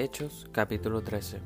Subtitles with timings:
[0.00, 1.40] Hechos capítulo 13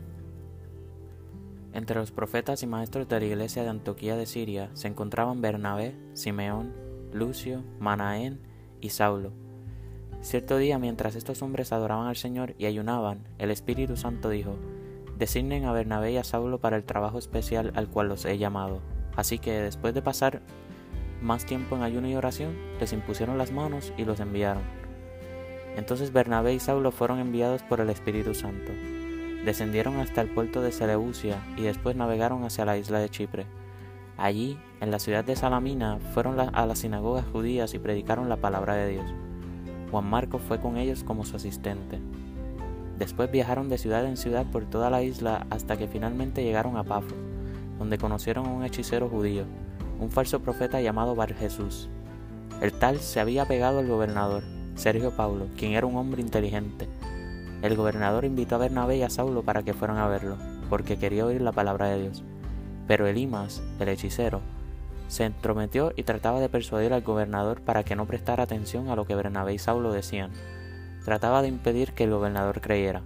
[1.73, 5.97] Entre los profetas y maestros de la iglesia de Antioquía de Siria se encontraban Bernabé,
[6.13, 6.75] Simeón,
[7.15, 8.43] Lucio, Manaén
[8.83, 9.33] y Saulo.
[10.21, 14.59] Cierto día, mientras estos hombres adoraban al Señor y ayunaban, el Espíritu Santo dijo,
[15.17, 18.83] Designen a Bernabé y a Saulo para el trabajo especial al cual los he llamado.
[19.17, 20.43] Así que después de pasar
[21.23, 24.82] más tiempo en ayuno y oración, les impusieron las manos y los enviaron.
[25.77, 28.73] Entonces Bernabé y Saulo fueron enviados por el Espíritu Santo.
[29.45, 33.47] Descendieron hasta el puerto de Seleucia y después navegaron hacia la isla de Chipre.
[34.17, 38.77] Allí, en la ciudad de Salamina, fueron a las sinagogas judías y predicaron la palabra
[38.77, 39.07] de Dios.
[39.91, 41.99] Juan Marcos fue con ellos como su asistente.
[42.99, 46.85] Después viajaron de ciudad en ciudad por toda la isla hasta que finalmente llegaron a
[46.85, 47.15] Pafos,
[47.79, 49.45] donde conocieron a un hechicero judío,
[49.99, 51.89] un falso profeta llamado Bar Jesús.
[52.61, 56.89] El tal se había pegado al gobernador Sergio Paulo, quien era un hombre inteligente.
[57.63, 60.37] El gobernador invitó a Bernabé y a Saulo para que fueran a verlo,
[60.69, 62.25] porque quería oír la palabra de Dios.
[62.89, 64.41] Pero Elimas, el hechicero,
[65.09, 69.05] se entrometió y trataba de persuadir al gobernador para que no prestara atención a lo
[69.05, 70.31] que Bernabé y Saulo decían.
[71.05, 73.03] Trataba de impedir que el gobernador creyera.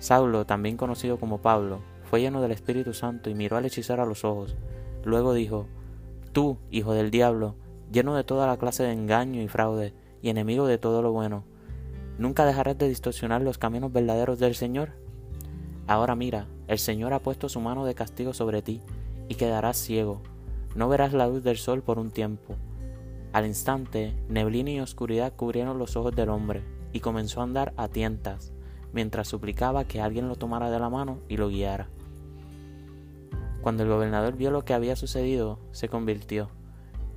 [0.00, 4.06] Saulo, también conocido como Pablo, fue lleno del Espíritu Santo y miró al hechicero a
[4.06, 4.56] los ojos.
[5.04, 5.66] Luego dijo,
[6.32, 7.54] Tú, hijo del diablo,
[7.92, 11.44] lleno de toda la clase de engaño y fraude, y enemigo de todo lo bueno.
[12.18, 14.90] ¿Nunca dejarás de distorsionar los caminos verdaderos del Señor?
[15.86, 18.80] Ahora mira, el Señor ha puesto su mano de castigo sobre ti,
[19.28, 20.20] y quedarás ciego.
[20.74, 22.56] No verás la luz del sol por un tiempo.
[23.32, 27.88] Al instante, neblina y oscuridad cubrieron los ojos del hombre, y comenzó a andar a
[27.88, 28.52] tientas,
[28.92, 31.88] mientras suplicaba que alguien lo tomara de la mano y lo guiara.
[33.62, 36.48] Cuando el gobernador vio lo que había sucedido, se convirtió,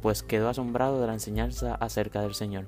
[0.02, 2.68] pues quedó asombrado de la enseñanza acerca del Señor.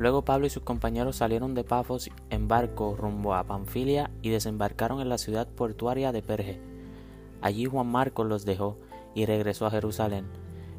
[0.00, 5.02] Luego Pablo y sus compañeros salieron de Pafos en barco rumbo a Panfilia y desembarcaron
[5.02, 6.58] en la ciudad portuaria de Perge.
[7.42, 8.78] Allí Juan Marcos los dejó
[9.14, 10.24] y regresó a Jerusalén.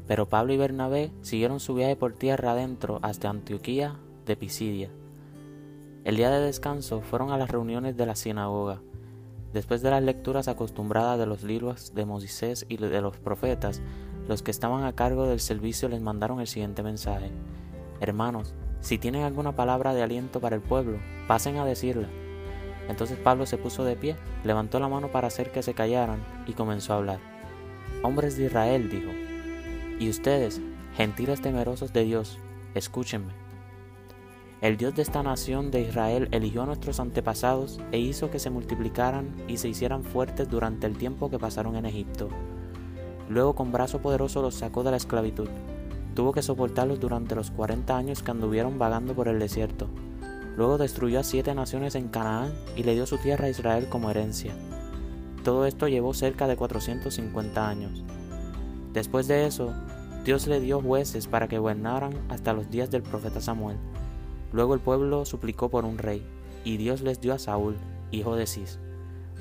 [0.08, 4.90] Pero Pablo y Bernabé siguieron su viaje por tierra adentro hasta Antioquía de Pisidia.
[6.02, 8.82] El día de descanso fueron a las reuniones de la sinagoga.
[9.52, 13.82] Después de las lecturas acostumbradas de los libros de Moisés y de los profetas,
[14.26, 17.30] los que estaban a cargo del servicio les mandaron el siguiente mensaje.
[18.00, 20.98] Hermanos, si tienen alguna palabra de aliento para el pueblo,
[21.28, 22.08] pasen a decirla.
[22.88, 26.52] Entonces Pablo se puso de pie, levantó la mano para hacer que se callaran y
[26.52, 27.20] comenzó a hablar.
[28.02, 29.10] Hombres de Israel, dijo,
[30.00, 30.60] y ustedes,
[30.96, 32.38] gentiles temerosos de Dios,
[32.74, 33.32] escúchenme.
[34.60, 38.50] El Dios de esta nación de Israel eligió a nuestros antepasados e hizo que se
[38.50, 42.28] multiplicaran y se hicieran fuertes durante el tiempo que pasaron en Egipto.
[43.28, 45.48] Luego con brazo poderoso los sacó de la esclavitud
[46.14, 49.88] Tuvo que soportarlos durante los 40 años que anduvieron vagando por el desierto.
[50.56, 54.10] Luego destruyó a siete naciones en Canaán y le dio su tierra a Israel como
[54.10, 54.52] herencia.
[55.42, 58.04] Todo esto llevó cerca de 450 años.
[58.92, 59.72] Después de eso,
[60.24, 63.78] Dios le dio jueces para que gobernaran hasta los días del profeta Samuel.
[64.52, 66.22] Luego el pueblo suplicó por un rey,
[66.62, 67.76] y Dios les dio a Saúl,
[68.10, 68.78] hijo de Cis,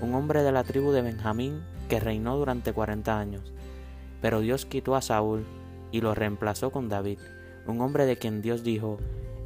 [0.01, 3.53] un hombre de la tribu de Benjamín que reinó durante 40 años.
[4.21, 5.45] Pero Dios quitó a Saúl
[5.91, 7.19] y lo reemplazó con David,
[7.67, 8.97] un hombre de quien Dios dijo,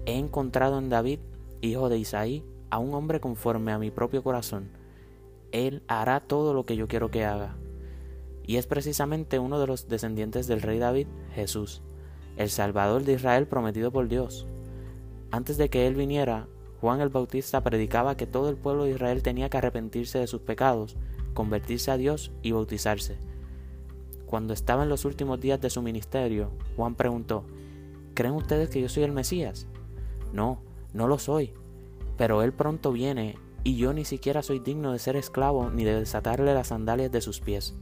[0.06, 1.20] he encontrado en David,
[1.62, 4.70] hijo de Isaí, a un hombre conforme a mi propio corazón.
[5.52, 7.56] Él hará todo lo que yo quiero que haga.
[8.46, 11.82] Y es precisamente uno de los descendientes del rey David, Jesús,
[12.38, 14.46] el Salvador de Israel prometido por Dios.
[15.32, 16.48] Antes de que él viniera,
[16.82, 20.42] Juan el Bautista predicaba que todo el pueblo de Israel tenía que arrepentirse de sus
[20.42, 20.96] pecados,
[21.34, 23.18] convertirse a Dios y bautizarse
[24.26, 27.46] cuando estaba en los últimos días de su ministerio, Juan preguntó,
[28.14, 29.68] ¿creen ustedes que yo soy el Mesías?
[30.34, 30.62] No,
[30.94, 31.54] no lo soy,
[32.18, 36.00] pero Él pronto viene y yo ni siquiera soy digno de ser esclavo ni de
[36.00, 37.74] desatarle las sandalias de sus pies.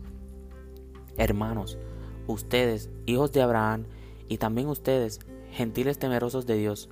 [1.17, 1.77] Hermanos,
[2.27, 3.85] ustedes, hijos de Abraham,
[4.27, 5.19] y también ustedes,
[5.51, 6.89] gentiles temerosos de Dios,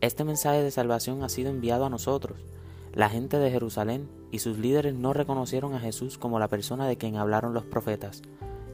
[0.00, 2.38] este mensaje de salvación ha sido enviado a nosotros.
[2.94, 6.96] La gente de Jerusalén y sus líderes no reconocieron a Jesús como la persona de
[6.96, 8.22] quien hablaron los profetas.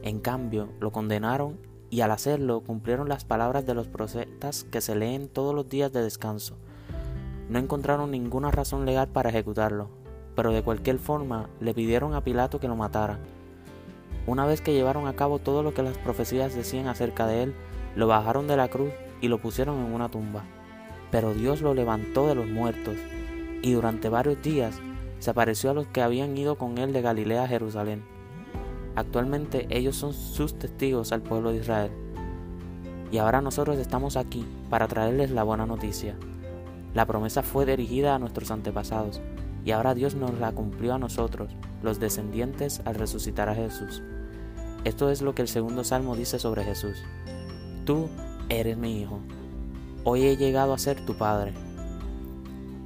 [0.07, 1.57] En cambio, lo condenaron
[1.89, 5.91] y al hacerlo cumplieron las palabras de los profetas que se leen todos los días
[5.91, 6.55] de descanso.
[7.49, 9.89] No encontraron ninguna razón legal para ejecutarlo,
[10.33, 13.19] pero de cualquier forma le pidieron a Pilato que lo matara.
[14.27, 17.55] Una vez que llevaron a cabo todo lo que las profecías decían acerca de él,
[17.97, 20.45] lo bajaron de la cruz y lo pusieron en una tumba.
[21.11, 22.95] Pero Dios lo levantó de los muertos,
[23.61, 24.79] y durante varios días
[25.19, 28.16] se apareció a los que habían ido con él de Galilea a Jerusalén.
[28.97, 31.91] Actualmente ellos son sus testigos al pueblo de Israel.
[33.11, 36.15] Y ahora nosotros estamos aquí para traerles la buena noticia.
[36.95, 39.21] La promesa fue dirigida a nuestros antepasados
[39.63, 41.51] y ahora Dios nos la cumplió a nosotros,
[41.83, 44.01] los descendientes, al resucitar a Jesús.
[44.83, 46.97] Esto es lo que el segundo salmo dice sobre Jesús.
[47.85, 48.09] Tú
[48.49, 49.19] eres mi hijo.
[50.05, 51.53] Hoy he llegado a ser tu padre.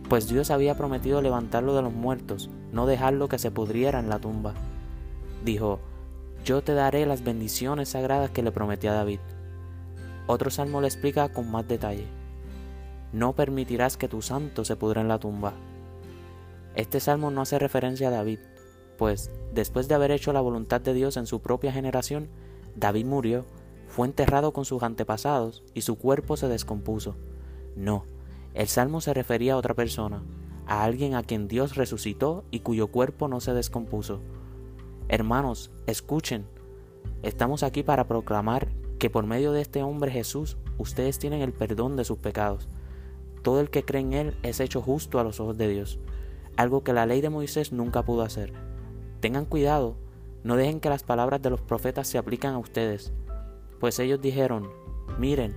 [0.10, 4.20] Pues Dios había prometido levantarlo de los muertos, no dejarlo que se pudriera en la
[4.20, 4.56] tumba.
[5.46, 5.80] Dijo,
[6.44, 9.20] yo te daré las bendiciones sagradas que le prometí a David.
[10.28, 12.08] Otro salmo le explica con más detalle.
[13.14, 15.54] No permitirás que tu santo se pudra en la tumba.
[16.76, 18.40] Este salmo no hace referencia a David,
[18.98, 22.30] pues después de haber hecho la voluntad de Dios en su propia generación,
[22.76, 23.46] David murió,
[23.88, 27.18] fue enterrado con sus antepasados y su cuerpo se descompuso.
[27.76, 28.06] No,
[28.54, 30.24] el salmo se refería a otra persona,
[30.66, 34.22] a alguien a quien Dios resucitó y cuyo cuerpo no se descompuso.
[35.12, 36.46] Hermanos, escuchen,
[37.22, 41.98] estamos aquí para proclamar que por medio de este hombre Jesús ustedes tienen el perdón
[41.98, 42.70] de sus pecados.
[43.42, 46.00] Todo el que cree en Él es hecho justo a los ojos de Dios,
[46.56, 48.54] algo que la ley de Moisés nunca pudo hacer.
[49.20, 49.98] Tengan cuidado,
[50.46, 53.12] no dejen que las palabras de los profetas se apliquen a ustedes,
[53.82, 54.70] pues ellos dijeron,
[55.20, 55.54] miren,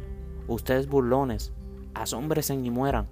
[0.49, 1.53] ustedes burlones,
[1.95, 3.09] asómbrense y mueran,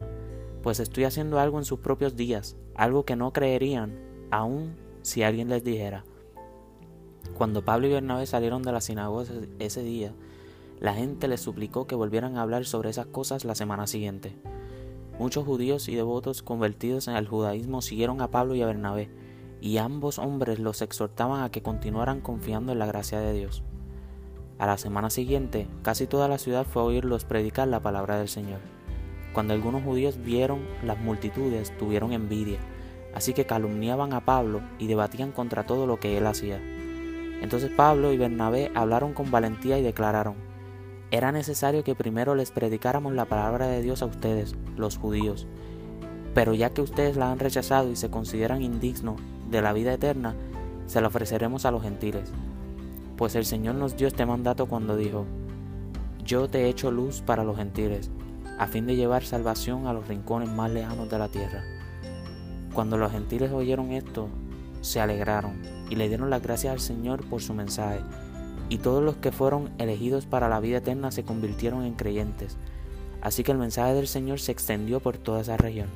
[0.61, 3.97] pues estoy haciendo algo en sus propios días, algo que no creerían,
[4.33, 6.05] aun si alguien les dijera.
[7.37, 9.25] Cuando Pablo y Bernabé salieron de la sinagoga
[9.59, 10.13] ese día,
[10.81, 14.37] la gente les suplicó que volvieran a hablar sobre esas cosas la semana siguiente.
[15.19, 19.09] Muchos judíos y devotos convertidos en el judaísmo siguieron a Pablo y a Bernabé,
[19.61, 23.63] y ambos hombres los exhortaban a que continuaran confiando en la gracia de Dios.
[24.59, 28.29] A la semana siguiente, casi toda la ciudad fue a oírlos predicar la palabra del
[28.29, 28.61] Señor.
[29.33, 32.59] Cuando algunos judíos vieron las multitudes, tuvieron envidia,
[33.15, 36.61] así que calumniaban a Pablo y debatían contra todo lo que él hacía.
[37.43, 40.37] Entonces Pablo y Bernabé hablaron con valentía y declararon,
[41.11, 45.49] era necesario que primero les predicáramos la palabra de Dios a ustedes, los judíos,
[46.35, 50.37] pero ya que ustedes la han rechazado y se consideran indignos de la vida eterna,
[50.87, 52.31] se la ofreceremos a los gentiles.
[53.17, 55.27] Pues el Señor nos dio este mandato cuando dijo,
[56.25, 58.09] Yo te he hecho luz para los gentiles,
[58.59, 61.65] a fin de llevar salvación a los rincones más lejanos de la tierra.
[62.73, 64.29] Cuando los gentiles oyeron esto,
[64.81, 68.01] se alegraron y le dieron las gracias al Señor por su mensaje,
[68.71, 72.57] y todos los que fueron elegidos para la vida eterna se convirtieron en creyentes.
[73.21, 75.89] Así que el mensaje del Señor se extendió por toda esa región.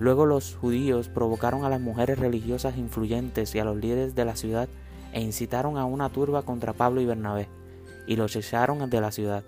[0.00, 4.34] Luego los judíos provocaron a las mujeres religiosas influyentes y a los líderes de la
[4.34, 4.66] ciudad
[5.12, 7.48] e incitaron a una turba contra Pablo y Bernabé,
[8.06, 9.44] y los echaron de la ciudad.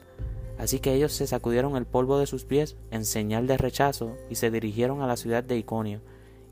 [0.59, 4.35] Así que ellos se sacudieron el polvo de sus pies en señal de rechazo y
[4.35, 6.03] se dirigieron a la ciudad de Iconio,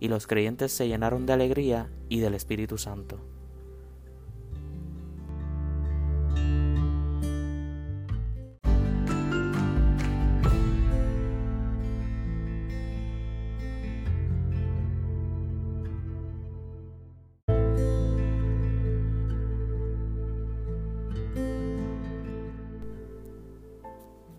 [0.01, 3.21] y los creyentes se llenaron de alegría y del Espíritu Santo.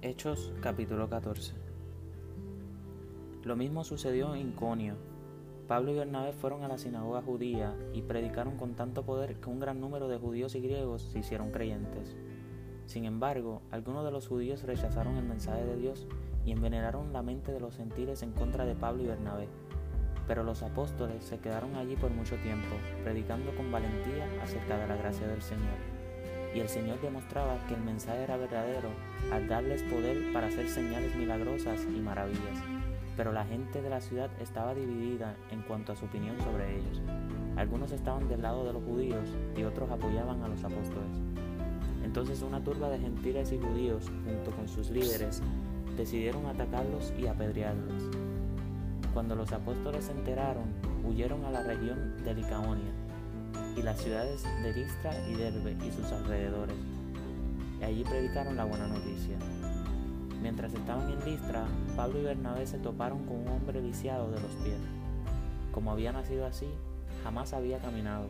[0.01, 1.53] Hechos capítulo 14
[3.43, 4.95] Lo mismo sucedió en Iconio
[5.67, 9.59] Pablo y Bernabé fueron a la sinagoga judía y predicaron con tanto poder que un
[9.59, 12.15] gran número de judíos y griegos se hicieron creyentes.
[12.85, 16.07] Sin embargo, algunos de los judíos rechazaron el mensaje de Dios
[16.45, 19.49] y envenenaron la mente de los gentiles en contra de Pablo y Bernabé.
[20.25, 24.95] Pero los apóstoles se quedaron allí por mucho tiempo, predicando con valentía acerca de la
[24.95, 25.77] gracia del Señor.
[26.55, 28.87] Y el Señor demostraba que el mensaje era verdadero
[29.33, 32.76] al darles poder para hacer señales milagrosas y maravillas
[33.17, 37.01] pero la gente de la ciudad estaba dividida en cuanto a su opinión sobre ellos.
[37.57, 41.17] Algunos estaban del lado de los judíos y otros apoyaban a los apóstoles.
[42.03, 45.41] Entonces una turba de gentiles y judíos, junto con sus líderes,
[45.97, 48.03] decidieron atacarlos y apedrearlos.
[49.15, 50.65] Cuando los apóstoles se enteraron,
[51.03, 52.93] huyeron a la región de Licaonia
[53.75, 56.77] y las ciudades de Listra y Derbe y sus alrededores.
[57.81, 59.37] Y allí predicaron la buena noticia.
[60.41, 61.65] Mientras estaban en Listra,
[61.95, 64.79] Pablo y Bernabé se toparon con un hombre viciado de los pies.
[65.71, 66.67] Como había nacido así,
[67.23, 68.27] jamás había caminado.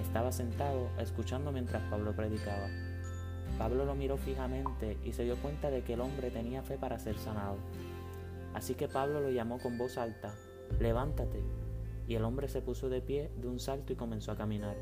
[0.00, 2.68] Estaba sentado escuchando mientras Pablo predicaba.
[3.58, 6.98] Pablo lo miró fijamente y se dio cuenta de que el hombre tenía fe para
[6.98, 7.56] ser sanado.
[8.54, 10.34] Así que Pablo lo llamó con voz alta,
[10.80, 11.42] levántate.
[12.08, 14.76] Y el hombre se puso de pie de un salto y comenzó a caminar.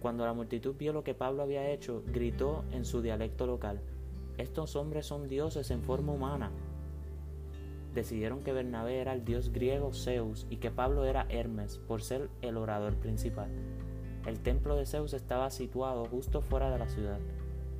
[0.00, 3.80] Cuando la multitud vio lo que Pablo había hecho, gritó en su dialecto local,
[4.40, 6.50] estos hombres son dioses en forma humana.
[7.94, 12.28] Decidieron que Bernabé era el dios griego Zeus y que Pablo era Hermes por ser
[12.40, 13.50] el orador principal.
[14.26, 17.18] El templo de Zeus estaba situado justo fuera de la ciudad,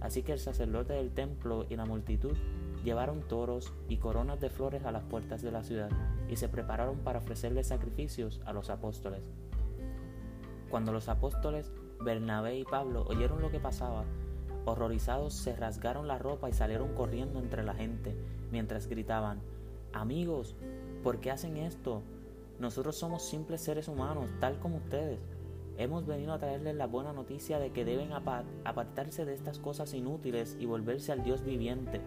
[0.00, 2.36] así que el sacerdote del templo y la multitud
[2.84, 5.90] Llevaron toros y coronas de flores a las puertas de la ciudad
[6.30, 9.20] y se prepararon para ofrecerle sacrificios a los apóstoles.
[10.70, 11.70] Cuando los apóstoles
[12.02, 14.04] Bernabé y Pablo oyeron lo que pasaba,
[14.64, 18.16] horrorizados se rasgaron la ropa y salieron corriendo entre la gente
[18.50, 19.40] mientras gritaban,
[19.92, 20.54] Amigos,
[21.02, 22.02] ¿por qué hacen esto?
[22.60, 25.18] Nosotros somos simples seres humanos, tal como ustedes.
[25.78, 30.56] Hemos venido a traerles la buena noticia de que deben apartarse de estas cosas inútiles
[30.60, 32.00] y volverse al Dios viviente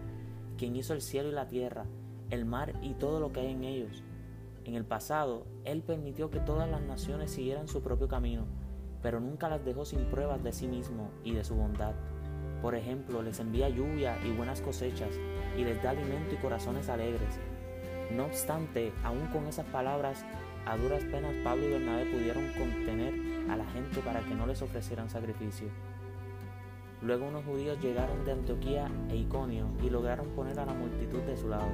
[0.56, 1.84] quien hizo el cielo y la tierra,
[2.30, 4.02] el mar y todo lo que hay en ellos.
[4.64, 8.46] En el pasado, Él permitió que todas las naciones siguieran su propio camino,
[9.02, 11.94] pero nunca las dejó sin pruebas de sí mismo y de su bondad.
[12.62, 15.10] Por ejemplo, les envía lluvia y buenas cosechas,
[15.56, 17.38] y les da alimento y corazones alegres.
[18.10, 20.24] No obstante, aún con esas palabras,
[20.66, 23.14] a duras penas Pablo y Bernabé pudieron contener
[23.50, 25.68] a la gente para que no les ofrecieran sacrificio.
[27.02, 31.36] Luego unos judíos llegaron de Antioquía e Iconio y lograron poner a la multitud de
[31.36, 31.68] su lado.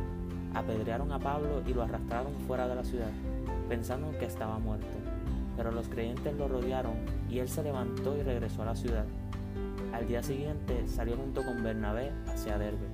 [0.55, 3.13] Apedrearon a Pablo y lo arrastraron fuera de la ciudad,
[3.69, 4.89] pensando que estaba muerto.
[5.57, 6.95] Pero los creyentes lo rodearon
[7.29, 9.05] y él se levantó y regresó a la ciudad.
[10.01, 12.89] Al día siguiente salió junto con Bernabé hacia Derbe.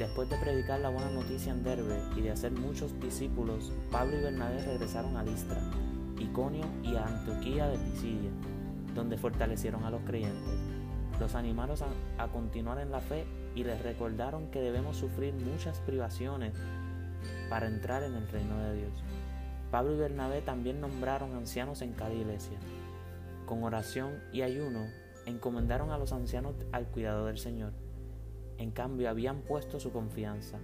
[0.00, 4.22] Después de predicar la buena noticia en Derbe y de hacer muchos discípulos, Pablo y
[4.22, 5.60] Bernabé regresaron a Listra,
[6.18, 8.30] Iconio y a Antioquía de Pisidia,
[8.96, 10.58] donde fortalecieron a los creyentes.
[11.20, 11.76] Los animaron
[12.18, 16.52] a, continuar en la fe y les recordaron que debemos sufrir muchas privaciones
[17.48, 19.04] para entrar en el reino de Dios.
[19.70, 22.58] Pablo y Bernabé también nombraron ancianos en cada iglesia.
[23.46, 24.80] Con oración y ayuno
[25.26, 27.72] encomendaron a los ancianos al cuidado del Señor.
[28.58, 30.58] En cambio, habían puesto su confianza.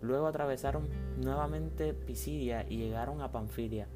[0.00, 3.88] Luego atravesaron nuevamente Pisidia y llegaron a Panfilia.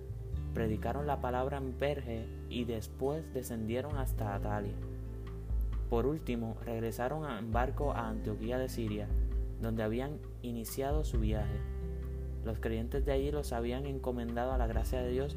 [0.53, 4.75] Predicaron la palabra en Perge y después descendieron hasta Atalia.
[5.89, 9.09] Por último, regresaron en barco a Antioquía de Siria,
[9.61, 11.61] donde habían iniciado su viaje.
[12.45, 15.37] Los creyentes de allí los habían encomendado a la gracia de Dios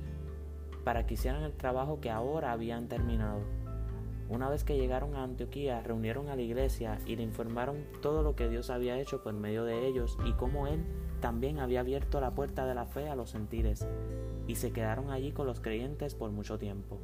[0.83, 3.41] para que hicieran el trabajo que ahora habían terminado.
[4.27, 8.35] Una vez que llegaron a Antioquía, reunieron a la iglesia y le informaron todo lo
[8.35, 10.83] que Dios había hecho por medio de ellos y cómo Él
[11.19, 13.87] también había abierto la puerta de la fe a los sentires,
[14.47, 16.99] y se quedaron allí con los creyentes por mucho tiempo.